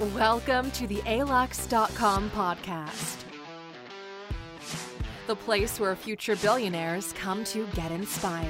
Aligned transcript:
Welcome 0.00 0.70
to 0.70 0.86
the 0.86 1.02
ALUX.com 1.02 2.30
podcast, 2.30 3.18
the 5.26 5.36
place 5.36 5.78
where 5.78 5.94
future 5.94 6.36
billionaires 6.36 7.12
come 7.12 7.44
to 7.44 7.66
get 7.74 7.92
inspired. 7.92 8.48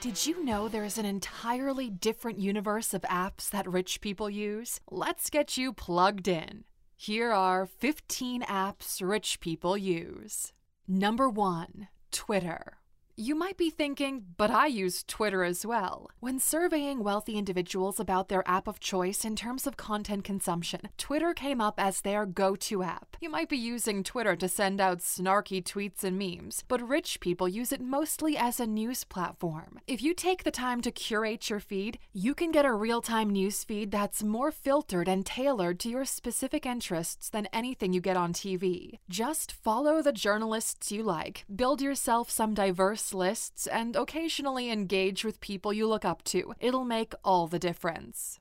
Did 0.00 0.26
you 0.26 0.42
know 0.42 0.68
there 0.68 0.84
is 0.84 0.96
an 0.96 1.04
entirely 1.04 1.90
different 1.90 2.38
universe 2.38 2.94
of 2.94 3.02
apps 3.02 3.50
that 3.50 3.70
rich 3.70 4.00
people 4.00 4.30
use? 4.30 4.80
Let's 4.90 5.28
get 5.28 5.58
you 5.58 5.74
plugged 5.74 6.26
in. 6.26 6.64
Here 6.96 7.32
are 7.32 7.66
15 7.66 8.40
apps 8.44 9.06
rich 9.06 9.40
people 9.40 9.76
use. 9.76 10.54
Number 10.88 11.28
1 11.28 11.88
Twitter. 12.10 12.78
You 13.16 13.36
might 13.36 13.56
be 13.56 13.70
thinking, 13.70 14.24
but 14.36 14.50
I 14.50 14.66
use 14.66 15.04
Twitter 15.04 15.44
as 15.44 15.64
well. 15.64 16.10
When 16.18 16.40
surveying 16.40 17.04
wealthy 17.04 17.38
individuals 17.38 18.00
about 18.00 18.28
their 18.28 18.42
app 18.44 18.66
of 18.66 18.80
choice 18.80 19.24
in 19.24 19.36
terms 19.36 19.68
of 19.68 19.76
content 19.76 20.24
consumption, 20.24 20.88
Twitter 20.98 21.32
came 21.32 21.60
up 21.60 21.74
as 21.78 22.00
their 22.00 22.26
go 22.26 22.56
to 22.56 22.82
app. 22.82 23.16
You 23.20 23.30
might 23.30 23.48
be 23.48 23.56
using 23.56 24.02
Twitter 24.02 24.34
to 24.34 24.48
send 24.48 24.80
out 24.80 24.98
snarky 24.98 25.62
tweets 25.62 26.02
and 26.02 26.18
memes, 26.18 26.64
but 26.66 26.82
rich 26.82 27.20
people 27.20 27.48
use 27.48 27.70
it 27.70 27.80
mostly 27.80 28.36
as 28.36 28.58
a 28.58 28.66
news 28.66 29.04
platform. 29.04 29.78
If 29.86 30.02
you 30.02 30.12
take 30.12 30.42
the 30.42 30.50
time 30.50 30.80
to 30.80 30.90
curate 30.90 31.48
your 31.48 31.60
feed, 31.60 32.00
you 32.12 32.34
can 32.34 32.50
get 32.50 32.66
a 32.66 32.72
real 32.72 33.00
time 33.00 33.30
news 33.30 33.62
feed 33.62 33.92
that's 33.92 34.24
more 34.24 34.50
filtered 34.50 35.06
and 35.06 35.24
tailored 35.24 35.78
to 35.80 35.88
your 35.88 36.04
specific 36.04 36.66
interests 36.66 37.30
than 37.30 37.46
anything 37.52 37.92
you 37.92 38.00
get 38.00 38.16
on 38.16 38.32
TV. 38.32 38.98
Just 39.08 39.52
follow 39.52 40.02
the 40.02 40.12
journalists 40.12 40.90
you 40.90 41.04
like, 41.04 41.44
build 41.54 41.80
yourself 41.80 42.28
some 42.28 42.54
diverse 42.54 43.03
lists, 43.12 43.66
and 43.66 43.96
occasionally 43.96 44.70
engage 44.70 45.24
with 45.24 45.40
people 45.40 45.72
you 45.72 45.86
look 45.86 46.04
up 46.04 46.22
to. 46.24 46.54
It'll 46.60 46.84
make 46.84 47.12
all 47.24 47.46
the 47.46 47.58
difference. 47.58 48.38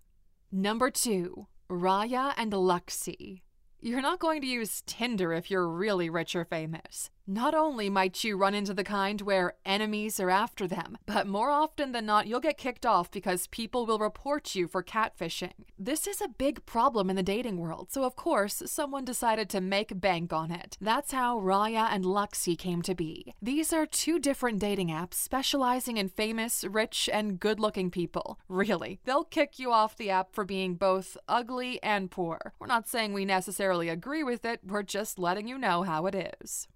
Number 0.52 0.92
two, 0.92 1.48
Raya 1.70 2.34
and 2.38 2.54
Luxy. 2.54 3.42
You're 3.82 4.02
not 4.02 4.20
going 4.20 4.40
to 4.42 4.48
use 4.48 4.84
Tinder 4.86 5.34
if 5.34 5.52
you're 5.52 5.68
really 5.68 6.10
rich 6.10 6.36
or 6.36 6.46
famous. 6.46 7.10
Not 7.26 7.56
only 7.56 7.90
might 7.90 8.26
you 8.26 8.36
run 8.36 8.54
into 8.54 8.74
the 8.74 8.84
kind 8.84 9.22
where 9.22 9.54
enemies 9.66 10.20
are 10.20 10.30
after 10.30 10.68
them, 10.68 10.98
but 11.06 11.26
more 11.26 11.50
often 11.50 11.94
than 11.94 12.06
not, 12.06 12.28
you'll 12.28 12.42
get 12.42 12.58
kicked 12.58 12.86
off 12.86 13.10
because 13.10 13.48
people 13.48 13.86
will 13.86 13.98
report 13.98 14.56
you 14.56 14.68
for 14.68 14.84
catfishing. 14.84 15.54
This 15.80 16.06
is 16.06 16.20
a 16.20 16.28
big 16.28 16.66
problem 16.66 17.10
in 17.10 17.16
the 17.16 17.24
dating 17.24 17.60
world, 17.60 17.94
so 17.94 18.04
of 18.04 18.18
course, 18.18 18.62
someone 18.66 19.06
decided 19.06 19.50
to 19.52 19.62
make 19.62 20.02
bank 20.02 20.34
on 20.34 20.52
it. 20.52 20.78
That's 20.82 21.14
how 21.14 21.40
Raya 21.40 21.88
and 21.90 22.04
Luxy 22.04 22.58
came 22.58 22.82
to 22.82 22.94
be. 22.94 23.34
These 23.42 23.72
are 23.72 23.86
two 23.86 24.20
different 24.20 24.60
dating 24.60 24.90
apps 24.90 25.14
specializing 25.14 25.96
in 25.96 26.10
famous, 26.10 26.66
rich, 26.66 27.10
and 27.12 27.40
good 27.40 27.58
looking 27.58 27.90
people. 27.90 28.38
Really, 28.50 29.00
they'll 29.06 29.24
kick 29.24 29.60
you 29.60 29.72
off 29.72 29.96
the 29.96 30.10
app 30.10 30.34
for 30.36 30.44
being 30.44 30.76
both 30.76 31.16
ugly 31.30 31.82
and 31.82 32.12
poor. 32.12 32.52
We're 32.60 32.68
not 32.68 32.90
saying 32.90 33.14
we 33.14 33.24
necessarily 33.24 33.88
agree 33.88 34.24
with 34.24 34.44
it, 34.44 34.60
we're 34.68 34.84
just 34.84 35.18
letting 35.18 35.48
you 35.48 35.58
know 35.58 35.84
how 35.84 36.06
it 36.06 36.16
is. 36.42 36.68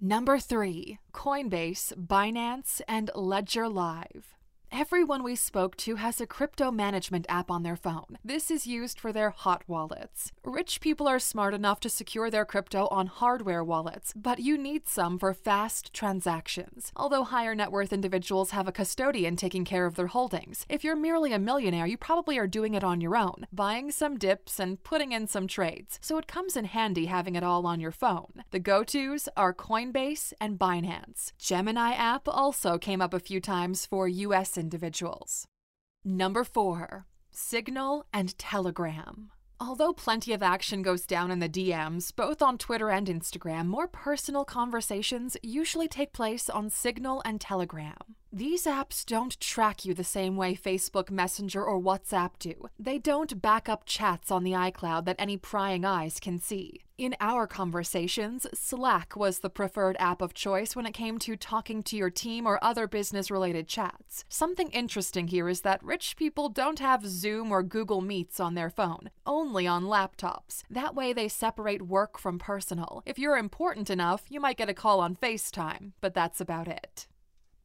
Number 0.00 0.38
three 0.38 0.98
Coinbase, 1.14 1.94
Binance, 1.94 2.82
and 2.86 3.10
Ledger 3.14 3.66
Live. 3.66 4.35
Everyone 4.72 5.22
we 5.22 5.36
spoke 5.36 5.76
to 5.78 5.96
has 5.96 6.20
a 6.20 6.26
crypto 6.26 6.70
management 6.70 7.24
app 7.28 7.50
on 7.50 7.62
their 7.62 7.76
phone. 7.76 8.18
This 8.24 8.50
is 8.50 8.66
used 8.66 8.98
for 8.98 9.12
their 9.12 9.30
hot 9.30 9.62
wallets. 9.68 10.32
Rich 10.44 10.80
people 10.80 11.06
are 11.06 11.18
smart 11.18 11.54
enough 11.54 11.80
to 11.80 11.88
secure 11.88 12.30
their 12.30 12.44
crypto 12.44 12.88
on 12.88 13.06
hardware 13.06 13.62
wallets, 13.64 14.12
but 14.16 14.40
you 14.40 14.58
need 14.58 14.88
some 14.88 15.18
for 15.18 15.32
fast 15.32 15.94
transactions. 15.94 16.92
Although 16.96 17.24
higher 17.24 17.54
net 17.54 17.70
worth 17.70 17.92
individuals 17.92 18.50
have 18.50 18.66
a 18.68 18.72
custodian 18.72 19.36
taking 19.36 19.64
care 19.64 19.86
of 19.86 19.94
their 19.94 20.08
holdings, 20.08 20.66
if 20.68 20.82
you're 20.82 20.96
merely 20.96 21.32
a 21.32 21.38
millionaire, 21.38 21.86
you 21.86 21.96
probably 21.96 22.36
are 22.36 22.48
doing 22.48 22.74
it 22.74 22.84
on 22.84 23.00
your 23.00 23.16
own, 23.16 23.46
buying 23.52 23.90
some 23.90 24.18
dips 24.18 24.58
and 24.58 24.82
putting 24.82 25.12
in 25.12 25.26
some 25.26 25.46
trades. 25.46 25.98
So 26.02 26.18
it 26.18 26.26
comes 26.26 26.56
in 26.56 26.66
handy 26.66 27.06
having 27.06 27.36
it 27.36 27.44
all 27.44 27.66
on 27.66 27.80
your 27.80 27.92
phone. 27.92 28.42
The 28.50 28.58
go 28.58 28.82
tos 28.82 29.28
are 29.36 29.54
Coinbase 29.54 30.32
and 30.40 30.58
Binance. 30.58 31.32
Gemini 31.38 31.92
app 31.92 32.28
also 32.28 32.78
came 32.78 33.00
up 33.00 33.14
a 33.14 33.20
few 33.20 33.40
times 33.40 33.86
for 33.86 34.08
US 34.08 34.55
individuals. 34.56 35.46
Number 36.04 36.44
four, 36.44 37.06
Signal 37.30 38.06
and 38.12 38.36
Telegram. 38.38 39.30
Although 39.58 39.94
plenty 39.94 40.32
of 40.32 40.42
action 40.42 40.82
goes 40.82 41.06
down 41.06 41.30
in 41.30 41.38
the 41.38 41.48
DMs, 41.48 42.14
both 42.14 42.42
on 42.42 42.58
Twitter 42.58 42.90
and 42.90 43.06
Instagram, 43.06 43.66
more 43.66 43.88
personal 43.88 44.44
conversations 44.44 45.36
usually 45.42 45.88
take 45.88 46.12
place 46.12 46.50
on 46.50 46.68
Signal 46.68 47.22
and 47.24 47.40
Telegram. 47.40 48.16
These 48.36 48.66
apps 48.66 49.06
don't 49.06 49.40
track 49.40 49.86
you 49.86 49.94
the 49.94 50.04
same 50.04 50.36
way 50.36 50.54
Facebook 50.54 51.10
Messenger 51.10 51.64
or 51.64 51.80
WhatsApp 51.80 52.32
do. 52.38 52.68
They 52.78 52.98
don't 52.98 53.40
back 53.40 53.66
up 53.66 53.84
chats 53.86 54.30
on 54.30 54.44
the 54.44 54.52
iCloud 54.52 55.06
that 55.06 55.16
any 55.18 55.38
prying 55.38 55.86
eyes 55.86 56.20
can 56.20 56.38
see. 56.38 56.82
In 56.98 57.16
our 57.18 57.46
conversations, 57.46 58.46
Slack 58.52 59.16
was 59.16 59.38
the 59.38 59.48
preferred 59.48 59.96
app 59.98 60.20
of 60.20 60.34
choice 60.34 60.76
when 60.76 60.84
it 60.84 60.92
came 60.92 61.18
to 61.20 61.34
talking 61.34 61.82
to 61.84 61.96
your 61.96 62.10
team 62.10 62.44
or 62.44 62.62
other 62.62 62.86
business 62.86 63.30
related 63.30 63.68
chats. 63.68 64.26
Something 64.28 64.68
interesting 64.68 65.28
here 65.28 65.48
is 65.48 65.62
that 65.62 65.82
rich 65.82 66.14
people 66.18 66.50
don't 66.50 66.78
have 66.78 67.06
Zoom 67.06 67.50
or 67.50 67.62
Google 67.62 68.02
Meets 68.02 68.38
on 68.38 68.54
their 68.54 68.68
phone, 68.68 69.08
only 69.24 69.66
on 69.66 69.84
laptops. 69.84 70.62
That 70.68 70.94
way 70.94 71.14
they 71.14 71.28
separate 71.28 71.86
work 71.86 72.18
from 72.18 72.38
personal. 72.38 73.02
If 73.06 73.18
you're 73.18 73.38
important 73.38 73.88
enough, 73.88 74.24
you 74.28 74.40
might 74.40 74.58
get 74.58 74.68
a 74.68 74.74
call 74.74 75.00
on 75.00 75.16
FaceTime, 75.16 75.92
but 76.02 76.12
that's 76.12 76.38
about 76.42 76.68
it. 76.68 77.06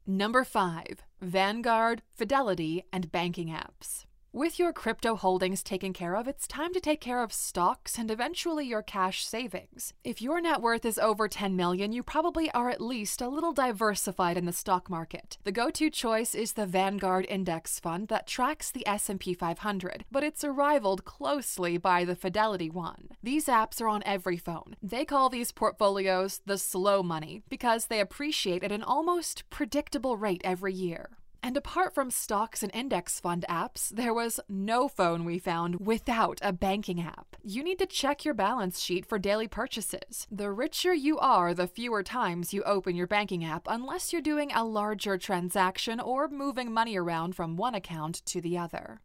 Number 0.07 0.43
5. 0.43 1.03
Vanguard, 1.21 2.01
Fidelity, 2.09 2.83
and 2.91 3.11
banking 3.11 3.49
apps. 3.49 4.05
With 4.33 4.57
your 4.57 4.71
crypto 4.71 5.17
holdings 5.17 5.61
taken 5.61 5.91
care 5.91 6.15
of, 6.15 6.25
it's 6.25 6.47
time 6.47 6.71
to 6.71 6.79
take 6.79 7.01
care 7.01 7.21
of 7.21 7.33
stocks 7.33 7.97
and 7.97 8.09
eventually 8.09 8.65
your 8.65 8.81
cash 8.81 9.25
savings. 9.25 9.93
If 10.05 10.21
your 10.21 10.39
net 10.39 10.61
worth 10.61 10.85
is 10.85 10.97
over 10.97 11.27
10 11.27 11.53
million, 11.57 11.91
you 11.91 12.01
probably 12.01 12.49
are 12.51 12.69
at 12.69 12.79
least 12.79 13.19
a 13.19 13.27
little 13.27 13.51
diversified 13.51 14.37
in 14.37 14.45
the 14.45 14.53
stock 14.53 14.89
market. 14.89 15.37
The 15.43 15.51
go-to 15.51 15.89
choice 15.89 16.33
is 16.33 16.53
the 16.53 16.65
Vanguard 16.65 17.25
Index 17.27 17.77
Fund 17.81 18.07
that 18.07 18.25
tracks 18.25 18.71
the 18.71 18.87
S&P 18.87 19.33
500, 19.33 20.05
but 20.09 20.23
it's 20.23 20.45
rivaled 20.45 21.03
closely 21.03 21.77
by 21.77 22.05
the 22.05 22.15
Fidelity 22.15 22.69
one. 22.69 23.09
These 23.21 23.47
apps 23.47 23.81
are 23.81 23.89
on 23.89 24.01
every 24.05 24.37
phone. 24.37 24.77
They 24.81 25.03
call 25.03 25.27
these 25.27 25.51
portfolios 25.51 26.39
the 26.45 26.57
slow 26.57 27.03
money 27.03 27.43
because 27.49 27.87
they 27.87 27.99
appreciate 27.99 28.63
at 28.63 28.71
an 28.71 28.81
almost 28.81 29.43
predictable 29.49 30.15
rate 30.15 30.41
every 30.45 30.73
year. 30.73 31.09
And 31.43 31.57
apart 31.57 31.95
from 31.95 32.11
stocks 32.11 32.61
and 32.61 32.71
index 32.73 33.19
fund 33.19 33.45
apps, 33.49 33.89
there 33.89 34.13
was 34.13 34.39
no 34.47 34.87
phone 34.87 35.25
we 35.25 35.39
found 35.39 35.79
without 35.79 36.39
a 36.43 36.53
banking 36.53 37.01
app. 37.01 37.35
You 37.43 37.63
need 37.63 37.79
to 37.79 37.87
check 37.87 38.23
your 38.23 38.35
balance 38.35 38.79
sheet 38.79 39.07
for 39.07 39.17
daily 39.17 39.47
purchases. 39.47 40.27
The 40.31 40.51
richer 40.51 40.93
you 40.93 41.17
are, 41.17 41.55
the 41.55 41.67
fewer 41.67 42.03
times 42.03 42.53
you 42.53 42.61
open 42.63 42.95
your 42.95 43.07
banking 43.07 43.43
app 43.43 43.67
unless 43.67 44.13
you're 44.13 44.21
doing 44.21 44.51
a 44.51 44.63
larger 44.63 45.17
transaction 45.17 45.99
or 45.99 46.27
moving 46.27 46.71
money 46.71 46.95
around 46.95 47.35
from 47.35 47.57
one 47.57 47.73
account 47.73 48.23
to 48.27 48.39
the 48.39 48.57
other. 48.57 49.01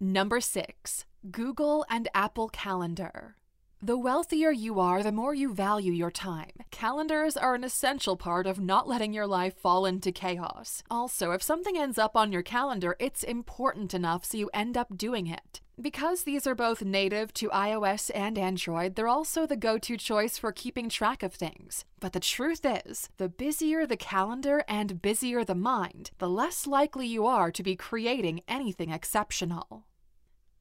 Number 0.00 0.40
6. 0.40 1.04
Google 1.30 1.84
and 1.90 2.08
Apple 2.14 2.48
Calendar. 2.48 3.36
The 3.84 3.98
wealthier 3.98 4.50
you 4.50 4.80
are, 4.80 5.02
the 5.02 5.12
more 5.12 5.34
you 5.34 5.52
value 5.52 5.92
your 5.92 6.10
time. 6.10 6.52
Calendars 6.70 7.36
are 7.36 7.54
an 7.54 7.64
essential 7.64 8.16
part 8.16 8.46
of 8.46 8.58
not 8.58 8.88
letting 8.88 9.12
your 9.12 9.26
life 9.26 9.58
fall 9.58 9.84
into 9.84 10.10
chaos. 10.10 10.82
Also, 10.90 11.32
if 11.32 11.42
something 11.42 11.76
ends 11.76 11.98
up 11.98 12.16
on 12.16 12.32
your 12.32 12.40
calendar, 12.40 12.96
it's 12.98 13.22
important 13.22 13.92
enough 13.92 14.24
so 14.24 14.38
you 14.38 14.48
end 14.54 14.78
up 14.78 14.96
doing 14.96 15.26
it. 15.26 15.60
Because 15.78 16.22
these 16.22 16.46
are 16.46 16.54
both 16.54 16.80
native 16.80 17.34
to 17.34 17.50
iOS 17.50 18.10
and 18.14 18.38
Android, 18.38 18.94
they're 18.94 19.06
also 19.06 19.44
the 19.44 19.54
go 19.54 19.76
to 19.76 19.98
choice 19.98 20.38
for 20.38 20.50
keeping 20.50 20.88
track 20.88 21.22
of 21.22 21.34
things. 21.34 21.84
But 22.00 22.14
the 22.14 22.20
truth 22.20 22.64
is, 22.64 23.10
the 23.18 23.28
busier 23.28 23.86
the 23.86 23.98
calendar 23.98 24.64
and 24.66 25.02
busier 25.02 25.44
the 25.44 25.54
mind, 25.54 26.10
the 26.16 26.30
less 26.30 26.66
likely 26.66 27.06
you 27.06 27.26
are 27.26 27.50
to 27.50 27.62
be 27.62 27.76
creating 27.76 28.40
anything 28.48 28.88
exceptional. 28.88 29.84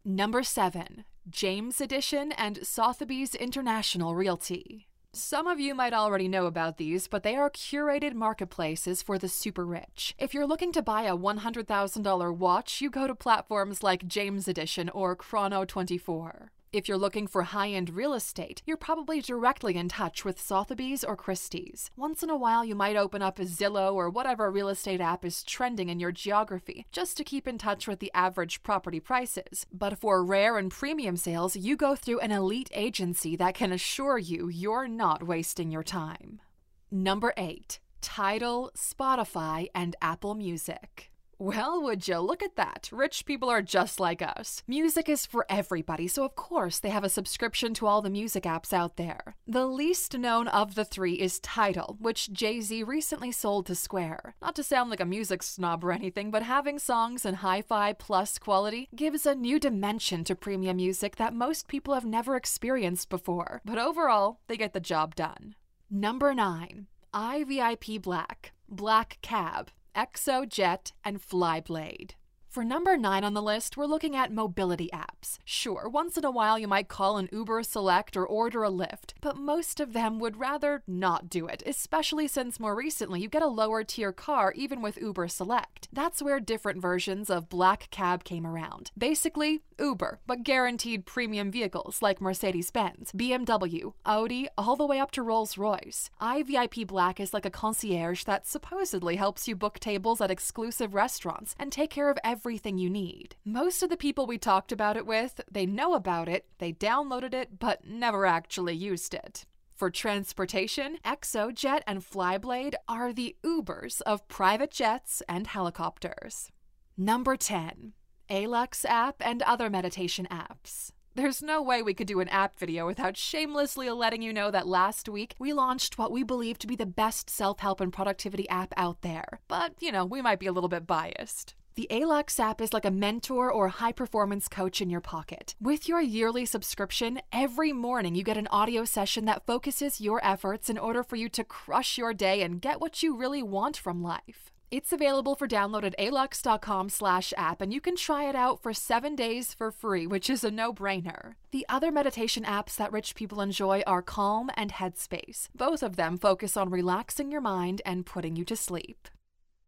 Number 0.03 0.43
7. 0.43 1.05
James 1.29 1.79
Edition 1.79 2.33
and 2.33 2.65
Sotheby's 2.67 3.33
International 3.33 4.13
Realty. 4.13 4.87
Some 5.13 5.47
of 5.47 5.57
you 5.57 5.73
might 5.73 5.93
already 5.93 6.27
know 6.27 6.47
about 6.47 6.77
these, 6.77 7.07
but 7.07 7.23
they 7.23 7.35
are 7.35 7.49
curated 7.49 8.13
marketplaces 8.13 9.01
for 9.01 9.17
the 9.17 9.29
super 9.29 9.65
rich. 9.65 10.15
If 10.17 10.33
you're 10.33 10.45
looking 10.45 10.73
to 10.73 10.81
buy 10.81 11.03
a 11.03 11.15
$100,000 11.15 12.35
watch, 12.35 12.81
you 12.81 12.89
go 12.89 13.07
to 13.07 13.15
platforms 13.15 13.81
like 13.81 14.05
James 14.05 14.49
Edition 14.49 14.89
or 14.89 15.15
Chrono24. 15.15 16.49
If 16.73 16.87
you're 16.87 16.97
looking 16.97 17.27
for 17.27 17.43
high 17.43 17.69
end 17.69 17.91
real 17.91 18.15
estate, 18.15 18.63
you're 18.65 18.77
probably 18.77 19.21
directly 19.21 19.75
in 19.75 19.89
touch 19.89 20.25
with 20.25 20.41
Sotheby's 20.41 21.03
or 21.03 21.15
Christie's. 21.15 21.91
Once 21.95 22.23
in 22.23 22.31
a 22.31 22.35
while, 22.35 22.65
you 22.65 22.73
might 22.73 22.95
open 22.95 23.21
up 23.21 23.37
a 23.37 23.43
Zillow 23.43 23.93
or 23.93 24.09
whatever 24.09 24.49
real 24.49 24.69
estate 24.69 24.99
app 24.99 25.23
is 25.23 25.43
trending 25.43 25.89
in 25.89 25.99
your 25.99 26.11
geography, 26.11 26.87
just 26.91 27.15
to 27.17 27.23
keep 27.23 27.47
in 27.47 27.59
touch 27.59 27.87
with 27.87 27.99
the 27.99 28.11
average 28.15 28.63
property 28.63 28.99
prices. 28.99 29.67
But 29.71 29.99
for 29.99 30.25
rare 30.25 30.57
and 30.57 30.71
premium 30.71 31.15
sales, 31.15 31.55
you 31.55 31.77
go 31.77 31.95
through 31.95 32.21
an 32.21 32.31
elite 32.31 32.71
agency 32.73 33.35
that 33.35 33.53
can 33.53 33.71
assure 33.71 34.17
you 34.17 34.47
you're 34.47 34.87
not 34.87 35.21
wasting 35.21 35.69
your 35.69 35.83
time. 35.83 36.41
Number 36.89 37.35
8. 37.37 37.77
Tidal, 38.01 38.71
Spotify, 38.75 39.67
and 39.75 39.95
Apple 40.01 40.33
Music. 40.33 41.12
Well, 41.43 41.81
would 41.81 42.07
you 42.07 42.19
look 42.19 42.41
at 42.41 42.55
that? 42.55 42.87
Rich 42.89 43.25
people 43.25 43.49
are 43.49 43.61
just 43.61 43.99
like 43.99 44.21
us. 44.21 44.63
Music 44.65 45.09
is 45.09 45.25
for 45.25 45.45
everybody, 45.49 46.07
so 46.07 46.23
of 46.23 46.37
course 46.37 46.79
they 46.79 46.89
have 46.89 47.03
a 47.03 47.09
subscription 47.09 47.73
to 47.73 47.85
all 47.85 48.01
the 48.01 48.09
music 48.09 48.45
apps 48.45 48.71
out 48.71 48.95
there. 48.95 49.35
The 49.45 49.65
least 49.65 50.17
known 50.17 50.47
of 50.47 50.75
the 50.75 50.85
three 50.85 51.15
is 51.15 51.41
Tidal, 51.41 51.97
which 51.99 52.31
Jay 52.31 52.61
Z 52.61 52.83
recently 52.83 53.33
sold 53.33 53.65
to 53.65 53.75
Square. 53.75 54.35
Not 54.41 54.55
to 54.55 54.63
sound 54.63 54.89
like 54.89 55.01
a 55.01 55.05
music 55.05 55.43
snob 55.43 55.83
or 55.83 55.91
anything, 55.91 56.31
but 56.31 56.43
having 56.43 56.79
songs 56.79 57.25
in 57.25 57.33
hi 57.33 57.61
fi 57.61 57.91
plus 57.91 58.39
quality 58.39 58.87
gives 58.95 59.25
a 59.25 59.35
new 59.35 59.59
dimension 59.59 60.23
to 60.23 60.35
premium 60.35 60.77
music 60.77 61.17
that 61.17 61.33
most 61.33 61.67
people 61.67 61.93
have 61.93 62.05
never 62.05 62.37
experienced 62.37 63.09
before. 63.09 63.61
But 63.65 63.77
overall, 63.77 64.39
they 64.47 64.55
get 64.55 64.71
the 64.71 64.79
job 64.79 65.13
done. 65.13 65.55
Number 65.91 66.33
9. 66.33 66.87
iVIP 67.13 68.01
Black, 68.01 68.53
Black 68.69 69.17
Cab, 69.21 69.71
XOJET, 69.95 70.91
and 71.03 71.21
Flyblade. 71.21 72.11
For 72.53 72.63
number 72.63 72.97
nine 72.97 73.23
on 73.23 73.33
the 73.33 73.41
list, 73.41 73.77
we're 73.77 73.87
looking 73.87 74.15
at 74.15 74.31
mobility 74.31 74.87
apps. 74.93 75.39
Sure, 75.43 75.89
once 75.89 76.19
in 76.19 76.23
a 76.23 76.29
while 76.29 76.59
you 76.59 76.67
might 76.67 76.87
call 76.87 77.17
an 77.17 77.27
Uber 77.31 77.63
Select 77.63 78.15
or 78.15 78.27
order 78.27 78.63
a 78.63 78.69
Lyft, 78.69 79.13
but 79.21 79.37
most 79.37 79.79
of 79.79 79.93
them 79.93 80.19
would 80.19 80.37
rather 80.37 80.83
not 80.85 81.31
do 81.31 81.47
it, 81.47 81.63
especially 81.65 82.27
since 82.27 82.59
more 82.59 82.75
recently 82.75 83.21
you 83.21 83.27
get 83.27 83.41
a 83.41 83.47
lower 83.47 83.83
tier 83.83 84.11
car 84.11 84.53
even 84.55 84.83
with 84.83 85.01
Uber 85.01 85.29
Select. 85.29 85.87
That's 85.91 86.21
where 86.21 86.39
different 86.39 86.79
versions 86.79 87.31
of 87.31 87.49
Black 87.49 87.87
Cab 87.89 88.23
came 88.23 88.45
around. 88.45 88.91
Basically, 88.95 89.63
Uber, 89.79 90.19
but 90.25 90.43
guaranteed 90.43 91.05
premium 91.05 91.51
vehicles 91.51 92.01
like 92.01 92.21
Mercedes 92.21 92.71
Benz, 92.71 93.11
BMW, 93.11 93.93
Audi, 94.05 94.47
all 94.57 94.75
the 94.75 94.85
way 94.85 94.99
up 94.99 95.11
to 95.11 95.21
Rolls 95.21 95.57
Royce. 95.57 96.09
iVIP 96.21 96.87
Black 96.87 97.19
is 97.19 97.33
like 97.33 97.45
a 97.45 97.49
concierge 97.49 98.23
that 98.23 98.47
supposedly 98.47 99.15
helps 99.15 99.47
you 99.47 99.55
book 99.55 99.79
tables 99.79 100.21
at 100.21 100.31
exclusive 100.31 100.93
restaurants 100.93 101.55
and 101.59 101.71
take 101.71 101.89
care 101.89 102.09
of 102.09 102.17
everything 102.23 102.77
you 102.77 102.89
need. 102.89 103.35
Most 103.45 103.83
of 103.83 103.89
the 103.89 103.97
people 103.97 104.25
we 104.25 104.37
talked 104.37 104.71
about 104.71 104.97
it 104.97 105.05
with, 105.05 105.41
they 105.51 105.65
know 105.65 105.93
about 105.93 106.27
it, 106.29 106.45
they 106.59 106.73
downloaded 106.73 107.33
it, 107.33 107.59
but 107.59 107.85
never 107.85 108.25
actually 108.25 108.75
used 108.75 109.13
it. 109.13 109.45
For 109.75 109.89
transportation, 109.89 110.97
XOJET 111.03 111.81
and 111.87 112.01
Flyblade 112.01 112.75
are 112.87 113.11
the 113.11 113.35
Ubers 113.43 114.01
of 114.01 114.27
private 114.27 114.71
jets 114.71 115.21
and 115.27 115.47
helicopters. 115.47 116.51
Number 116.95 117.35
10. 117.35 117.93
Alux 118.33 118.83
app 118.85 119.17
and 119.19 119.43
other 119.43 119.69
meditation 119.69 120.27
apps. 120.31 120.91
There's 121.13 121.43
no 121.43 121.61
way 121.61 121.83
we 121.83 121.93
could 121.93 122.07
do 122.07 122.19
an 122.19 122.29
app 122.29 122.57
video 122.57 122.87
without 122.87 123.15
shamelessly 123.15 123.87
letting 123.91 124.23
you 124.23 124.33
know 124.33 124.49
that 124.49 124.65
last 124.65 125.07
week 125.07 125.35
we 125.37 125.53
launched 125.53 125.99
what 125.99 126.11
we 126.11 126.23
believe 126.23 126.57
to 126.57 126.67
be 126.67 126.75
the 126.75 126.87
best 126.87 127.29
self 127.29 127.59
help 127.59 127.79
and 127.79 127.93
productivity 127.93 128.49
app 128.49 128.73
out 128.75 129.03
there. 129.03 129.39
But, 129.47 129.75
you 129.79 129.91
know, 129.91 130.03
we 130.03 130.19
might 130.23 130.39
be 130.39 130.47
a 130.47 130.51
little 130.51 130.67
bit 130.67 130.87
biased. 130.87 131.53
The 131.75 131.87
Alux 131.91 132.39
app 132.39 132.59
is 132.59 132.73
like 132.73 132.85
a 132.85 132.91
mentor 132.91 133.51
or 133.51 133.67
high 133.67 133.91
performance 133.91 134.47
coach 134.47 134.81
in 134.81 134.89
your 134.89 135.01
pocket. 135.01 135.53
With 135.61 135.87
your 135.87 136.01
yearly 136.01 136.47
subscription, 136.47 137.19
every 137.31 137.71
morning 137.71 138.15
you 138.15 138.23
get 138.23 138.37
an 138.37 138.47
audio 138.47 138.83
session 138.83 139.25
that 139.25 139.45
focuses 139.45 140.01
your 140.01 140.25
efforts 140.25 140.71
in 140.71 140.79
order 140.79 141.03
for 141.03 141.17
you 141.17 141.29
to 141.29 141.43
crush 141.43 141.99
your 141.99 142.15
day 142.15 142.41
and 142.41 142.61
get 142.61 142.81
what 142.81 143.03
you 143.03 143.15
really 143.15 143.43
want 143.43 143.77
from 143.77 144.01
life. 144.01 144.52
It's 144.73 144.91
available 144.91 145.35
for 145.35 145.47
download 145.47 145.83
at 145.83 145.95
alux.com 145.99 146.89
slash 146.89 147.31
app, 147.37 147.61
and 147.61 147.71
you 147.71 147.79
can 147.79 147.95
try 147.95 148.27
it 148.27 148.35
out 148.35 148.63
for 148.63 148.73
seven 148.73 149.15
days 149.15 149.53
for 149.53 149.69
free, 149.69 150.07
which 150.07 150.31
is 150.31 150.43
a 150.43 150.49
no-brainer. 150.49 151.35
The 151.51 151.63
other 151.69 151.91
meditation 151.91 152.43
apps 152.43 152.75
that 152.77 152.91
rich 152.91 153.13
people 153.13 153.39
enjoy 153.39 153.83
are 153.85 154.01
Calm 154.01 154.49
and 154.57 154.71
Headspace. 154.71 155.49
Both 155.53 155.83
of 155.83 155.95
them 155.95 156.17
focus 156.17 156.57
on 156.57 156.71
relaxing 156.71 157.31
your 157.31 157.39
mind 157.39 157.83
and 157.85 158.03
putting 158.03 158.35
you 158.35 158.43
to 158.45 158.55
sleep. 158.55 159.09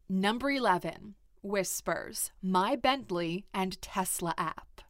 Number 0.10 0.50
11. 0.50 1.14
Whispers, 1.44 2.32
My 2.42 2.76
Bentley, 2.76 3.46
and 3.54 3.80
Tesla 3.84 4.34
app. 4.40 4.82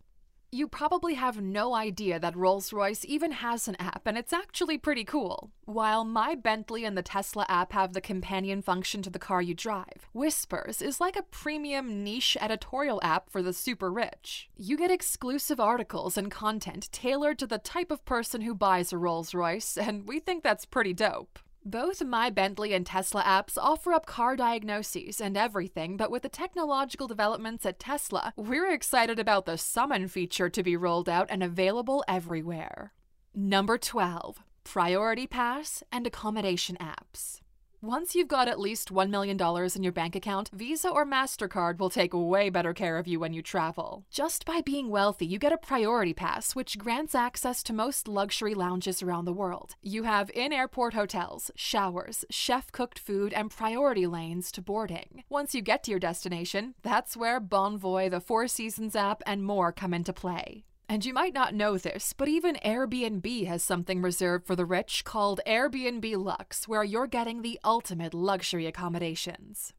You 0.52 0.68
probably 0.68 1.16
have 1.16 1.42
no 1.42 1.74
idea 1.74 2.20
that 2.20 2.36
Rolls 2.36 2.72
Royce 2.72 3.04
even 3.06 3.32
has 3.34 3.68
an 3.68 3.76
app, 3.78 4.04
and 4.06 4.18
it's 4.18 4.32
actually 4.32 4.78
pretty 4.78 5.04
cool. 5.04 5.52
While 5.66 6.06
My 6.06 6.36
Bentley 6.36 6.86
and 6.86 6.98
the 6.98 7.02
Tesla 7.02 7.46
app 7.50 7.74
have 7.74 7.94
the 7.94 8.00
companion 8.00 8.62
function 8.62 9.02
to 9.02 9.10
the 9.10 9.20
car 9.20 9.42
you 9.42 9.54
drive, 9.54 10.08
Whispers 10.14 10.82
is 10.82 11.02
like 11.02 11.18
a 11.18 11.24
premium 11.24 12.04
niche 12.04 12.38
editorial 12.40 13.02
app 13.04 13.30
for 13.30 13.42
the 13.42 13.52
super 13.54 13.92
rich. 13.92 14.50
You 14.56 14.78
get 14.78 14.92
exclusive 14.92 15.60
articles 15.60 16.18
and 16.18 16.32
content 16.32 16.90
tailored 16.92 17.40
to 17.40 17.48
the 17.48 17.58
type 17.58 17.92
of 17.92 18.06
person 18.06 18.42
who 18.42 18.56
buys 18.56 18.94
a 18.94 18.98
Rolls 18.98 19.34
Royce, 19.34 19.78
and 19.78 20.08
we 20.08 20.20
think 20.20 20.44
that's 20.44 20.66
pretty 20.66 20.94
dope. 20.94 21.40
Both 21.68 22.04
My 22.04 22.30
Bentley 22.30 22.76
and 22.76 22.86
Tesla 22.86 23.24
apps 23.24 23.58
offer 23.60 23.92
up 23.92 24.06
car 24.06 24.36
diagnoses 24.36 25.20
and 25.20 25.36
everything, 25.36 25.98
but 25.98 26.12
with 26.12 26.22
the 26.22 26.30
technological 26.30 27.08
developments 27.08 27.66
at 27.66 27.80
Tesla, 27.80 28.34
we're 28.38 28.72
excited 28.72 29.18
about 29.18 29.48
the 29.48 29.58
Summon 29.58 30.08
feature 30.08 30.48
to 30.48 30.62
be 30.62 30.78
rolled 30.78 31.10
out 31.10 31.26
and 31.28 31.42
available 31.42 32.04
everywhere. 32.08 32.94
Number 33.34 33.80
12 33.80 34.44
Priority 34.64 35.26
Pass 35.26 35.82
and 35.92 36.06
Accommodation 36.06 36.78
Apps. 36.80 37.42
Once 37.88 38.16
you've 38.16 38.28
got 38.28 38.48
at 38.48 38.60
least 38.60 38.92
$1 38.92 39.12
million 39.12 39.40
in 39.76 39.84
your 39.84 39.92
bank 39.92 40.16
account, 40.16 40.50
Visa 40.52 40.90
or 40.90 41.06
MasterCard 41.06 41.78
will 41.78 41.92
take 41.92 42.16
way 42.16 42.50
better 42.50 42.74
care 42.74 42.98
of 42.98 43.06
you 43.06 43.20
when 43.20 43.32
you 43.32 43.44
travel. 43.44 44.04
Just 44.10 44.44
by 44.44 44.60
being 44.60 44.90
wealthy, 44.90 45.24
you 45.24 45.38
get 45.38 45.54
a 45.54 45.58
priority 45.58 46.12
pass, 46.12 46.56
which 46.56 46.80
grants 46.80 47.14
access 47.14 47.62
to 47.62 47.74
most 47.74 48.08
luxury 48.08 48.56
lounges 48.56 49.04
around 49.04 49.26
the 49.26 49.32
world. 49.32 49.76
You 49.84 50.02
have 50.02 50.32
in 50.34 50.52
airport 50.52 50.96
hotels, 50.96 51.52
showers, 51.56 52.26
chef 52.32 52.72
cooked 52.72 52.98
food, 52.98 53.32
and 53.34 53.52
priority 53.52 54.08
lanes 54.08 54.52
to 54.54 54.64
boarding. 54.64 55.24
Once 55.30 55.54
you 55.54 55.62
get 55.62 55.84
to 55.84 55.92
your 55.92 56.00
destination, 56.00 56.74
that's 56.82 57.16
where 57.16 57.40
Bonvoy, 57.40 58.10
the 58.10 58.20
Four 58.20 58.48
Seasons 58.48 58.96
app, 58.96 59.22
and 59.28 59.44
more 59.44 59.72
come 59.72 59.94
into 59.94 60.12
play. 60.12 60.64
And 60.88 61.04
you 61.04 61.14
might 61.14 61.34
not 61.34 61.56
know 61.56 61.78
this, 61.78 62.14
but 62.14 62.28
even 62.28 62.58
Airbnb 62.64 63.48
has 63.48 63.64
something 63.64 64.02
reserved 64.02 64.46
for 64.46 64.56
the 64.56 64.66
rich 64.66 65.04
called 65.04 65.42
Airbnb 65.48 66.24
Luxe, 66.24 66.68
where 66.68 66.84
you're 66.84 67.08
getting 67.08 67.42
the 67.42 67.60
ultimate 67.64 68.14
luxury 68.14 68.68
accommodations. 68.68 69.74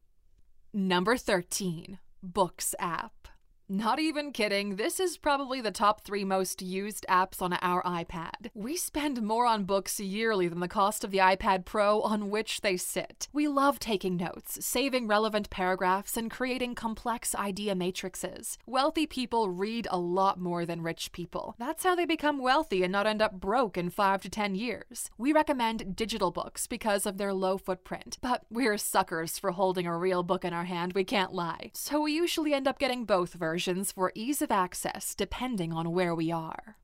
Number 0.73 1.15
13 1.15 1.99
Books 2.21 2.75
app. 2.77 3.29
Not 3.69 3.99
even 3.99 4.31
kidding, 4.31 4.77
this 4.77 4.97
is 4.97 5.17
probably 5.17 5.59
the 5.59 5.71
top 5.71 5.99
three 5.99 6.23
most 6.23 6.61
used 6.61 7.05
apps 7.09 7.41
on 7.41 7.51
our 7.51 7.83
iPad. 7.83 8.49
We 8.53 8.77
spend 8.77 9.21
more 9.21 9.45
on 9.45 9.65
books 9.65 9.99
yearly 9.99 10.47
than 10.47 10.61
the 10.61 10.69
cost 10.69 11.03
of 11.03 11.11
the 11.11 11.17
iPad 11.17 11.65
Pro 11.65 11.99
on 11.99 12.29
which 12.29 12.61
they 12.61 12.77
sit. 12.77 13.27
We 13.33 13.49
love 13.49 13.77
taking 13.77 14.15
notes, 14.15 14.65
saving 14.65 15.07
relevant 15.07 15.49
paragraphs, 15.49 16.15
and 16.15 16.31
creating 16.31 16.75
complex 16.75 17.35
idea 17.35 17.75
matrices. 17.75 18.57
Wealthy 18.65 19.05
people 19.05 19.49
read 19.49 19.85
a 19.91 19.99
lot 19.99 20.39
more 20.39 20.65
than 20.65 20.81
rich 20.81 21.11
people. 21.11 21.53
That's 21.59 21.83
how 21.83 21.93
they 21.93 22.05
become 22.05 22.39
wealthy 22.39 22.83
and 22.83 22.91
not 22.93 23.05
end 23.05 23.21
up 23.21 23.33
broke 23.33 23.77
in 23.77 23.89
five 23.89 24.21
to 24.21 24.29
ten 24.29 24.55
years. 24.55 25.09
We 25.17 25.33
recommend 25.33 25.93
digital 25.93 26.31
books 26.31 26.67
because 26.67 27.05
of 27.05 27.17
their 27.17 27.33
low 27.33 27.57
footprint, 27.57 28.17
but 28.21 28.45
we're 28.49 28.77
suckers 28.77 29.37
for 29.37 29.51
holding 29.51 29.85
a 29.87 29.97
real 29.97 30.23
book 30.23 30.45
in 30.45 30.53
our 30.53 30.63
hand, 30.63 30.93
we 30.93 31.03
can't 31.03 31.33
lie. 31.33 31.71
So 31.73 31.99
we 31.99 32.13
usually 32.13 32.53
end 32.53 32.65
up 32.65 32.79
getting 32.79 33.03
both 33.03 33.33
versions 33.33 33.56
versions 33.57 33.91
for 33.91 34.11
ease 34.13 34.43
of 34.43 34.51
access 34.51 35.15
depending 35.15 35.73
on 35.73 35.91
where 35.91 36.13
we 36.13 36.31
are. 36.31 36.77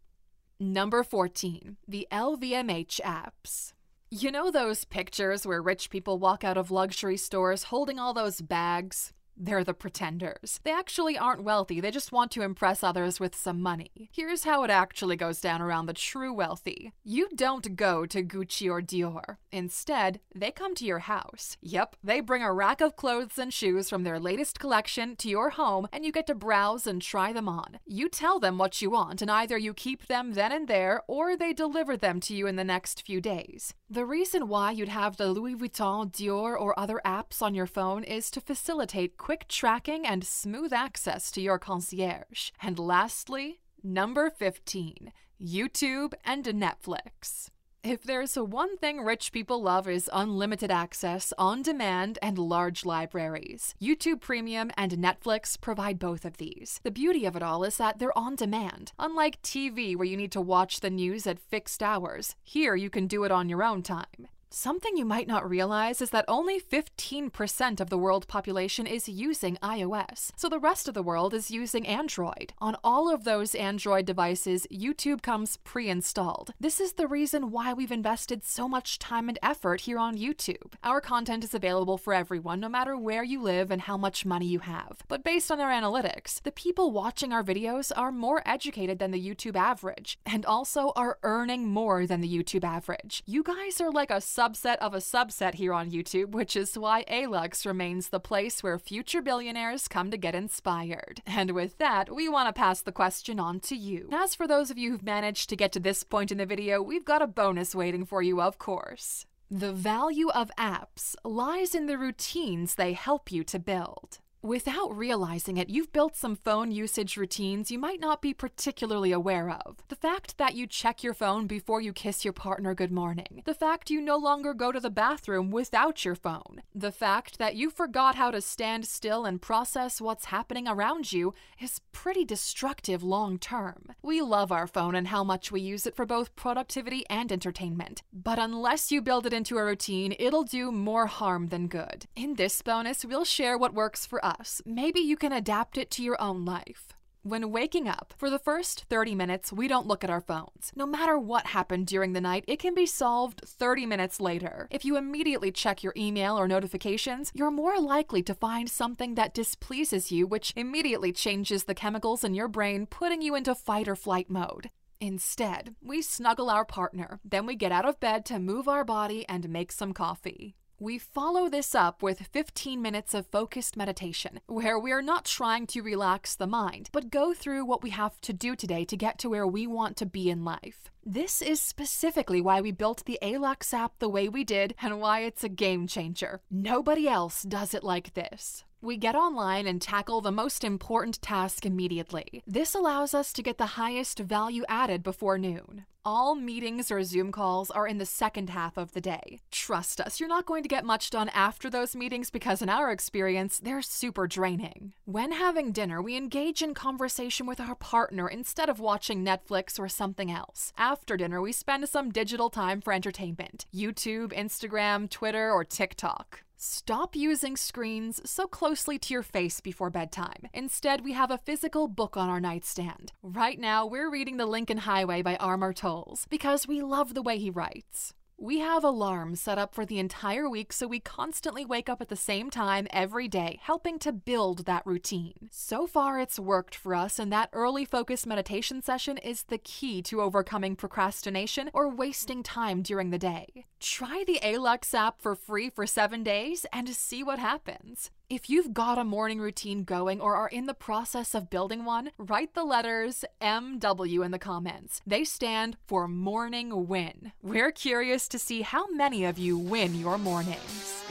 Number 0.59 1.03
14. 1.03 1.77
The 1.87 2.07
LVMH 2.11 2.99
apps. 3.01 3.73
You 4.09 4.31
know 4.31 4.49
those 4.49 4.83
pictures 4.83 5.45
where 5.45 5.61
rich 5.61 5.91
people 5.91 6.17
walk 6.17 6.43
out 6.43 6.57
of 6.57 6.71
luxury 6.71 7.17
stores 7.17 7.65
holding 7.65 7.99
all 7.99 8.11
those 8.15 8.41
bags? 8.41 9.13
They're 9.37 9.63
the 9.63 9.73
pretenders. 9.73 10.59
They 10.63 10.71
actually 10.71 11.17
aren't 11.17 11.43
wealthy, 11.43 11.79
they 11.79 11.91
just 11.91 12.11
want 12.11 12.31
to 12.31 12.41
impress 12.41 12.83
others 12.83 13.19
with 13.19 13.35
some 13.35 13.61
money. 13.61 14.09
Here's 14.11 14.43
how 14.43 14.63
it 14.63 14.69
actually 14.69 15.15
goes 15.15 15.41
down 15.41 15.61
around 15.61 15.85
the 15.85 15.93
true 15.93 16.33
wealthy 16.33 16.93
you 17.03 17.29
don't 17.35 17.75
go 17.75 18.05
to 18.05 18.23
Gucci 18.23 18.69
or 18.69 18.81
Dior. 18.81 19.37
Instead, 19.51 20.19
they 20.33 20.51
come 20.51 20.73
to 20.75 20.85
your 20.85 20.99
house. 20.99 21.57
Yep, 21.61 21.95
they 22.03 22.19
bring 22.21 22.43
a 22.43 22.53
rack 22.53 22.81
of 22.81 22.95
clothes 22.95 23.37
and 23.37 23.53
shoes 23.53 23.89
from 23.89 24.03
their 24.03 24.19
latest 24.19 24.59
collection 24.59 25.15
to 25.17 25.29
your 25.29 25.51
home, 25.51 25.87
and 25.91 26.05
you 26.05 26.11
get 26.11 26.27
to 26.27 26.35
browse 26.35 26.87
and 26.87 27.01
try 27.01 27.33
them 27.33 27.47
on. 27.47 27.79
You 27.85 28.09
tell 28.09 28.39
them 28.39 28.57
what 28.57 28.81
you 28.81 28.89
want, 28.89 29.21
and 29.21 29.29
either 29.29 29.57
you 29.57 29.73
keep 29.73 30.07
them 30.07 30.33
then 30.33 30.51
and 30.51 30.67
there, 30.67 31.01
or 31.07 31.35
they 31.35 31.53
deliver 31.53 31.97
them 31.97 32.19
to 32.21 32.35
you 32.35 32.47
in 32.47 32.55
the 32.55 32.63
next 32.63 33.05
few 33.05 33.21
days. 33.21 33.73
The 33.89 34.05
reason 34.05 34.47
why 34.47 34.71
you'd 34.71 34.89
have 34.89 35.17
the 35.17 35.27
Louis 35.27 35.55
Vuitton, 35.55 36.11
Dior, 36.11 36.59
or 36.59 36.77
other 36.79 36.99
apps 37.05 37.41
on 37.41 37.53
your 37.53 37.67
phone 37.67 38.03
is 38.03 38.31
to 38.31 38.41
facilitate 38.41 39.17
quick 39.23 39.47
tracking 39.47 40.05
and 40.05 40.25
smooth 40.25 40.73
access 40.73 41.31
to 41.31 41.39
your 41.39 41.57
concierge. 41.57 42.51
And 42.61 42.77
lastly, 42.77 43.61
number 43.81 44.29
15 44.29 45.13
YouTube 45.41 46.13
and 46.25 46.43
Netflix. 46.43 47.47
If 47.85 48.03
there's 48.03 48.35
one 48.35 48.75
thing 48.77 48.99
rich 48.99 49.31
people 49.31 49.61
love 49.61 49.87
is 49.87 50.09
unlimited 50.11 50.71
access, 50.71 51.31
on 51.37 51.61
demand, 51.61 52.19
and 52.21 52.37
large 52.37 52.83
libraries. 52.85 53.75
YouTube 53.81 54.19
Premium 54.19 54.71
and 54.75 54.91
Netflix 54.91 55.59
provide 55.59 55.99
both 55.99 56.25
of 56.25 56.35
these. 56.35 56.81
The 56.83 56.91
beauty 56.91 57.23
of 57.25 57.37
it 57.37 57.43
all 57.43 57.63
is 57.63 57.77
that 57.77 57.99
they're 57.99 58.17
on 58.17 58.35
demand. 58.35 58.91
Unlike 58.99 59.41
TV 59.41 59.95
where 59.95 60.07
you 60.07 60.17
need 60.17 60.33
to 60.33 60.41
watch 60.41 60.81
the 60.81 60.89
news 60.89 61.25
at 61.25 61.39
fixed 61.39 61.81
hours, 61.81 62.35
here 62.43 62.75
you 62.75 62.89
can 62.89 63.07
do 63.07 63.23
it 63.23 63.31
on 63.31 63.47
your 63.47 63.63
own 63.63 63.83
time. 63.83 64.27
Something 64.55 64.95
you 64.95 65.03
might 65.03 65.27
not 65.27 65.49
realize 65.49 65.99
is 65.99 66.11
that 66.11 66.25
only 66.27 66.59
15% 66.59 67.79
of 67.79 67.89
the 67.89 67.97
world 67.97 68.27
population 68.27 68.85
is 68.85 69.09
using 69.09 69.57
iOS, 69.63 70.29
so 70.35 70.47
the 70.47 70.59
rest 70.59 70.87
of 70.87 70.93
the 70.93 71.01
world 71.01 71.33
is 71.33 71.49
using 71.49 71.87
Android. 71.87 72.53
On 72.59 72.77
all 72.83 73.11
of 73.11 73.23
those 73.23 73.55
Android 73.55 74.05
devices, 74.05 74.67
YouTube 74.71 75.23
comes 75.23 75.57
pre 75.63 75.89
installed. 75.89 76.53
This 76.59 76.79
is 76.79 76.93
the 76.93 77.07
reason 77.07 77.49
why 77.49 77.73
we've 77.73 77.91
invested 77.91 78.43
so 78.43 78.69
much 78.69 78.99
time 78.99 79.27
and 79.27 79.39
effort 79.41 79.81
here 79.81 79.97
on 79.97 80.19
YouTube. 80.19 80.73
Our 80.83 81.01
content 81.01 81.43
is 81.43 81.55
available 81.55 81.97
for 81.97 82.13
everyone, 82.13 82.59
no 82.59 82.69
matter 82.69 82.95
where 82.95 83.23
you 83.23 83.41
live 83.41 83.71
and 83.71 83.81
how 83.81 83.97
much 83.97 84.23
money 84.23 84.45
you 84.45 84.59
have. 84.59 85.01
But 85.07 85.23
based 85.23 85.51
on 85.51 85.61
our 85.61 85.71
analytics, 85.71 86.43
the 86.43 86.51
people 86.51 86.91
watching 86.91 87.33
our 87.33 87.43
videos 87.43 87.91
are 87.95 88.11
more 88.11 88.43
educated 88.45 88.99
than 88.99 89.09
the 89.09 89.27
YouTube 89.27 89.55
average, 89.55 90.19
and 90.27 90.45
also 90.45 90.93
are 90.95 91.17
earning 91.23 91.65
more 91.65 92.05
than 92.05 92.21
the 92.21 92.31
YouTube 92.31 92.63
average. 92.63 93.23
You 93.25 93.41
guys 93.41 93.81
are 93.81 93.91
like 93.91 94.11
a 94.11 94.21
subset 94.43 94.75
of 94.77 94.93
a 94.93 94.97
subset 94.97 95.55
here 95.55 95.73
on 95.73 95.91
YouTube, 95.91 96.31
which 96.31 96.55
is 96.55 96.77
why 96.77 97.05
ALUX 97.05 97.65
remains 97.65 98.09
the 98.09 98.19
place 98.19 98.61
where 98.61 98.77
future 98.77 99.21
billionaires 99.21 99.87
come 99.87 100.11
to 100.11 100.17
get 100.17 100.35
inspired. 100.35 101.21
And 101.25 101.51
with 101.51 101.77
that, 101.77 102.13
we 102.13 102.27
want 102.27 102.49
to 102.49 102.59
pass 102.59 102.81
the 102.81 102.91
question 102.91 103.39
on 103.39 103.61
to 103.61 103.75
you. 103.75 104.09
As 104.11 104.35
for 104.35 104.45
those 104.45 104.69
of 104.69 104.77
you 104.77 104.91
who've 104.91 105.03
managed 105.03 105.49
to 105.49 105.55
get 105.55 105.71
to 105.73 105.79
this 105.79 106.03
point 106.03 106.31
in 106.31 106.39
the 106.39 106.45
video, 106.45 106.81
we've 106.81 107.05
got 107.05 107.21
a 107.21 107.27
bonus 107.27 107.73
waiting 107.73 108.05
for 108.05 108.21
you, 108.21 108.41
of 108.41 108.57
course. 108.57 109.25
The 109.49 109.71
value 109.71 110.29
of 110.29 110.51
apps 110.57 111.15
lies 111.23 111.73
in 111.73 111.85
the 111.85 111.97
routines 111.97 112.75
they 112.75 112.93
help 112.93 113.31
you 113.31 113.43
to 113.45 113.59
build. 113.59 114.19
Without 114.43 114.93
realizing 114.93 115.55
it, 115.55 115.69
you've 115.69 115.93
built 115.93 116.17
some 116.17 116.35
phone 116.35 116.69
usage 116.69 117.15
routines 117.15 117.71
you 117.71 117.79
might 117.79 118.01
not 118.01 118.21
be 118.21 118.33
particularly 118.33 119.13
aware 119.13 119.49
of. 119.49 119.77
The 119.87 119.95
fact 119.95 120.37
that 120.37 120.53
you 120.53 120.67
check 120.67 121.01
your 121.01 121.13
phone 121.13 121.47
before 121.47 121.79
you 121.79 121.93
kiss 121.93 122.25
your 122.25 122.33
partner 122.33 122.75
good 122.75 122.91
morning. 122.91 123.41
The 123.45 123.53
fact 123.53 123.89
you 123.89 124.01
no 124.01 124.17
longer 124.17 124.53
go 124.53 124.73
to 124.73 124.81
the 124.81 124.89
bathroom 124.89 125.49
without 125.49 126.03
your 126.03 126.15
phone. 126.15 126.61
The 126.75 126.91
fact 126.91 127.37
that 127.37 127.55
you 127.55 127.69
forgot 127.69 128.15
how 128.15 128.31
to 128.31 128.41
stand 128.41 128.85
still 128.85 129.23
and 129.23 129.41
process 129.41 130.01
what's 130.01 130.25
happening 130.25 130.67
around 130.67 131.13
you 131.13 131.33
is 131.61 131.79
pretty 131.93 132.25
destructive 132.25 133.01
long 133.01 133.39
term. 133.39 133.93
We 134.01 134.21
love 134.21 134.51
our 134.51 134.67
phone 134.67 134.93
and 134.93 135.07
how 135.07 135.23
much 135.23 135.53
we 135.53 135.61
use 135.61 135.87
it 135.87 135.95
for 135.95 136.05
both 136.05 136.35
productivity 136.35 137.05
and 137.09 137.31
entertainment. 137.31 138.03
But 138.11 138.39
unless 138.39 138.91
you 138.91 139.01
build 139.01 139.25
it 139.25 139.31
into 139.31 139.57
a 139.57 139.63
routine, 139.63 140.13
it'll 140.19 140.43
do 140.43 140.69
more 140.69 141.07
harm 141.07 141.47
than 141.47 141.69
good. 141.69 142.07
In 142.17 142.33
this 142.33 142.61
bonus, 142.61 143.05
we'll 143.05 143.23
share 143.23 143.57
what 143.57 143.73
works 143.73 144.05
for 144.05 144.19
us 144.25 144.32
maybe 144.65 144.99
you 144.99 145.17
can 145.17 145.31
adapt 145.31 145.77
it 145.77 145.89
to 145.91 146.03
your 146.03 146.21
own 146.21 146.45
life. 146.45 146.93
When 147.25 147.51
waking 147.51 147.87
up, 147.87 148.13
for 148.17 148.29
the 148.29 148.37
first 148.37 148.83
30 148.89 149.15
minutes, 149.15 149.53
we 149.53 149.69
don't 149.69 149.87
look 149.87 150.03
at 150.03 150.09
our 150.09 150.19
phones. 150.19 150.73
No 150.75 150.85
matter 150.85 151.17
what 151.17 151.47
happened 151.47 151.87
during 151.87 152.11
the 152.11 152.19
night, 152.19 152.43
it 152.49 152.59
can 152.59 152.75
be 152.75 152.85
solved 152.85 153.41
30 153.45 153.85
minutes 153.85 154.19
later. 154.19 154.67
If 154.69 154.83
you 154.83 154.97
immediately 154.97 155.49
check 155.49 155.83
your 155.83 155.93
email 155.95 156.37
or 156.37 156.49
notifications, 156.49 157.31
you're 157.33 157.49
more 157.49 157.79
likely 157.79 158.21
to 158.23 158.33
find 158.33 158.69
something 158.69 159.15
that 159.15 159.33
displeases 159.33 160.11
you, 160.11 160.27
which 160.27 160.51
immediately 160.57 161.13
changes 161.13 161.63
the 161.63 161.73
chemicals 161.73 162.25
in 162.25 162.33
your 162.33 162.49
brain, 162.49 162.85
putting 162.85 163.21
you 163.21 163.35
into 163.35 163.55
fight 163.55 163.87
or 163.87 163.95
flight 163.95 164.29
mode. 164.29 164.69
Instead, 164.99 165.75
we 165.81 166.01
snuggle 166.01 166.49
our 166.49 166.65
partner, 166.65 167.21
then 167.23 167.45
we 167.45 167.55
get 167.55 167.71
out 167.71 167.85
of 167.85 168.01
bed 168.01 168.25
to 168.25 168.37
move 168.37 168.67
our 168.67 168.83
body 168.83 169.25
and 169.29 169.47
make 169.47 169.71
some 169.71 169.93
coffee. 169.93 170.55
We 170.79 170.97
follow 170.97 171.49
this 171.49 171.75
up 171.75 172.01
with 172.01 172.27
15 172.33 172.81
minutes 172.81 173.13
of 173.13 173.27
focused 173.27 173.77
meditation, 173.77 174.39
where 174.47 174.77
we 174.77 174.91
are 174.91 175.01
not 175.01 175.25
trying 175.25 175.67
to 175.67 175.81
relax 175.81 176.35
the 176.35 176.47
mind, 176.47 176.89
but 176.91 177.11
go 177.11 177.33
through 177.33 177.65
what 177.65 177.83
we 177.83 177.91
have 177.91 178.19
to 178.21 178.33
do 178.33 178.55
today 178.55 178.83
to 178.85 178.97
get 178.97 179.19
to 179.19 179.29
where 179.29 179.47
we 179.47 179.67
want 179.67 179.97
to 179.97 180.05
be 180.05 180.29
in 180.29 180.43
life. 180.43 180.89
This 181.05 181.41
is 181.41 181.61
specifically 181.61 182.41
why 182.41 182.59
we 182.59 182.71
built 182.71 183.05
the 183.05 183.19
ALUX 183.21 183.73
app 183.73 183.99
the 183.99 184.09
way 184.09 184.27
we 184.27 184.43
did 184.43 184.73
and 184.81 184.99
why 184.99 185.19
it's 185.19 185.43
a 185.43 185.49
game 185.49 185.85
changer. 185.85 186.41
Nobody 186.49 187.07
else 187.07 187.43
does 187.43 187.73
it 187.73 187.83
like 187.83 188.13
this. 188.13 188.63
We 188.83 188.97
get 188.97 189.15
online 189.15 189.65
and 189.65 189.81
tackle 189.81 190.19
the 190.19 190.29
most 190.29 190.61
important 190.61 191.21
task 191.21 191.65
immediately. 191.65 192.43
This 192.45 192.75
allows 192.75 193.13
us 193.13 193.31
to 193.31 193.41
get 193.41 193.57
the 193.57 193.77
highest 193.77 194.19
value 194.19 194.65
added 194.67 195.03
before 195.03 195.37
noon. 195.37 195.85
All 196.03 196.35
meetings 196.35 196.91
or 196.91 197.01
Zoom 197.05 197.31
calls 197.31 197.71
are 197.71 197.87
in 197.87 197.97
the 197.97 198.05
second 198.05 198.49
half 198.49 198.75
of 198.75 198.91
the 198.91 198.99
day. 198.99 199.39
Trust 199.51 200.01
us, 200.01 200.19
you're 200.19 200.27
not 200.27 200.45
going 200.45 200.63
to 200.63 200.67
get 200.67 200.83
much 200.83 201.11
done 201.11 201.29
after 201.29 201.69
those 201.69 201.95
meetings 201.95 202.29
because, 202.29 202.61
in 202.61 202.67
our 202.67 202.91
experience, 202.91 203.57
they're 203.57 203.81
super 203.81 204.27
draining. 204.27 204.91
When 205.05 205.31
having 205.31 205.71
dinner, 205.71 206.01
we 206.01 206.17
engage 206.17 206.61
in 206.61 206.73
conversation 206.73 207.45
with 207.45 207.61
our 207.61 207.75
partner 207.75 208.27
instead 208.27 208.67
of 208.67 208.81
watching 208.81 209.23
Netflix 209.23 209.79
or 209.79 209.87
something 209.87 210.29
else. 210.29 210.73
After 210.77 211.15
dinner, 211.15 211.39
we 211.39 211.53
spend 211.53 211.87
some 211.87 212.11
digital 212.11 212.49
time 212.49 212.81
for 212.81 212.91
entertainment 212.91 213.65
YouTube, 213.73 214.33
Instagram, 214.33 215.09
Twitter, 215.09 215.49
or 215.53 215.63
TikTok. 215.63 216.43
Stop 216.65 217.13
using 217.13 217.57
screens 217.57 218.21
so 218.23 218.47
closely 218.47 218.97
to 218.97 219.13
your 219.13 219.21
face 219.21 219.59
before 219.59 219.89
bedtime. 219.89 220.47
Instead, 220.53 221.03
we 221.03 221.11
have 221.11 221.29
a 221.29 221.37
physical 221.37 221.89
book 221.89 222.15
on 222.15 222.29
our 222.29 222.39
nightstand. 222.39 223.11
Right 223.21 223.59
now, 223.59 223.85
we're 223.85 224.09
reading 224.09 224.37
The 224.37 224.45
Lincoln 224.45 224.77
Highway 224.77 225.21
by 225.23 225.35
Amor 225.41 225.73
Towles 225.73 226.25
because 226.29 226.65
we 226.65 226.81
love 226.81 227.15
the 227.15 227.21
way 227.21 227.37
he 227.37 227.49
writes. 227.49 228.13
We 228.37 228.59
have 228.59 228.83
alarms 228.83 229.39
set 229.39 229.57
up 229.57 229.73
for 229.73 229.85
the 229.85 229.99
entire 229.99 230.49
week 230.49 230.73
so 230.73 230.87
we 230.87 230.99
constantly 230.99 231.65
wake 231.65 231.87
up 231.87 232.01
at 232.01 232.09
the 232.09 232.15
same 232.15 232.49
time 232.49 232.87
every 232.89 233.27
day, 233.27 233.59
helping 233.61 233.99
to 233.99 234.11
build 234.11 234.65
that 234.65 234.85
routine. 234.85 235.49
So 235.51 235.87
far, 235.87 236.19
it's 236.19 236.39
worked 236.39 236.75
for 236.75 236.93
us, 236.95 237.19
and 237.19 237.31
that 237.31 237.49
early 237.53 237.85
focus 237.85 238.25
meditation 238.25 238.81
session 238.81 239.17
is 239.17 239.43
the 239.43 239.59
key 239.59 240.01
to 240.03 240.21
overcoming 240.21 240.75
procrastination 240.75 241.69
or 241.73 241.87
wasting 241.87 242.43
time 242.43 242.81
during 242.81 243.11
the 243.11 243.17
day. 243.17 243.65
Try 243.79 244.23
the 244.25 244.39
ALUX 244.43 244.93
app 244.93 245.21
for 245.21 245.35
free 245.35 245.69
for 245.69 245.85
seven 245.85 246.23
days 246.23 246.65
and 246.73 246.89
see 246.89 247.23
what 247.23 247.39
happens. 247.39 248.11
If 248.29 248.49
you've 248.49 248.73
got 248.73 248.97
a 248.97 249.03
morning 249.03 249.39
routine 249.39 249.83
going 249.83 250.21
or 250.21 250.35
are 250.35 250.47
in 250.47 250.65
the 250.65 250.73
process 250.73 251.35
of 251.35 251.49
building 251.49 251.83
one, 251.83 252.11
write 252.17 252.53
the 252.53 252.63
letters 252.63 253.25
MW 253.41 254.25
in 254.25 254.31
the 254.31 254.39
comments. 254.39 255.01
They 255.05 255.23
stand 255.23 255.77
for 255.87 256.07
Morning 256.07 256.87
Win. 256.87 257.33
We're 257.41 257.71
curious 257.71 258.27
to 258.29 258.39
see 258.39 258.61
how 258.61 258.87
many 258.87 259.25
of 259.25 259.37
you 259.37 259.57
win 259.57 259.99
your 259.99 260.17
mornings. 260.17 261.03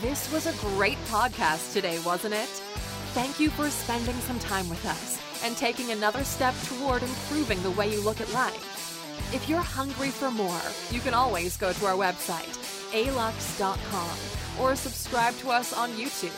This 0.00 0.32
was 0.32 0.46
a 0.46 0.66
great 0.68 0.98
podcast 1.08 1.72
today, 1.72 1.98
wasn't 2.06 2.34
it? 2.34 2.48
Thank 3.12 3.40
you 3.40 3.50
for 3.50 3.68
spending 3.68 4.14
some 4.20 4.38
time 4.38 4.68
with 4.68 4.84
us 4.86 5.20
and 5.44 5.56
taking 5.56 5.90
another 5.90 6.22
step 6.22 6.54
toward 6.64 7.02
improving 7.02 7.60
the 7.62 7.72
way 7.72 7.92
you 7.92 8.00
look 8.00 8.20
at 8.20 8.32
life. 8.32 9.34
If 9.34 9.48
you're 9.48 9.60
hungry 9.60 10.10
for 10.10 10.30
more, 10.30 10.62
you 10.90 11.00
can 11.00 11.12
always 11.12 11.56
go 11.56 11.72
to 11.72 11.86
our 11.86 11.96
website, 11.96 12.54
alux.com 12.92 14.62
or 14.62 14.76
subscribe 14.76 15.36
to 15.38 15.50
us 15.50 15.72
on 15.72 15.90
YouTube. 15.92 16.34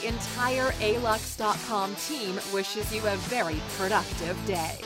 The 0.00 0.08
entire 0.08 0.70
ALUX.com 0.80 1.96
team 1.96 2.38
wishes 2.52 2.94
you 2.94 3.00
a 3.06 3.16
very 3.16 3.60
productive 3.76 4.36
day. 4.46 4.78